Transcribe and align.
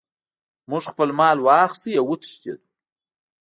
موږ 0.69 0.83
خپل 0.91 1.09
مال 1.19 1.37
واخیست 1.41 1.83
او 1.99 2.05
وتښتیدو. 2.09 2.63